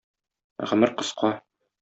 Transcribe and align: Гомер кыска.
Гомер 0.69 0.91
кыска. 0.97 1.31